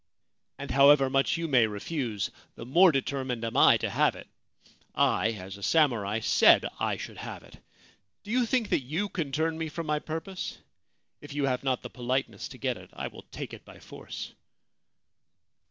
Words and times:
'And, 0.57 0.71
however 0.71 1.11
much 1.11 1.37
you 1.37 1.47
may 1.47 1.67
refuse, 1.67 2.31
the 2.55 2.65
more 2.65 2.91
deter 2.91 3.23
mined 3.23 3.45
am 3.45 3.55
I 3.55 3.77
to 3.77 3.89
have 3.91 4.15
it. 4.15 4.27
I 4.95 5.29
as 5.33 5.57
a 5.57 5.61
samurai 5.61 6.21
said 6.21 6.65
I 6.79 6.97
should 6.97 7.17
have 7.17 7.43
it. 7.43 7.59
Do 8.23 8.31
you 8.31 8.47
think 8.47 8.69
that 8.69 8.81
you 8.81 9.09
can 9.09 9.31
turn 9.31 9.59
me 9.59 9.69
from 9.69 9.85
my 9.85 9.99
purpose? 9.99 10.57
If 11.21 11.35
you 11.35 11.45
have 11.45 11.63
not 11.63 11.83
the 11.83 11.89
politeness 11.91 12.47
to 12.47 12.57
get 12.57 12.77
it, 12.77 12.89
I 12.93 13.09
will 13.09 13.25
take 13.29 13.53
it 13.53 13.63
by 13.63 13.77
force.' 13.79 14.33